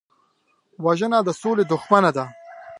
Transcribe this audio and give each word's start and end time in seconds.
وژنه 0.85 1.19
د 1.27 1.29
سولې 1.41 1.63
دښمنه 1.71 2.11
ده 2.17 2.25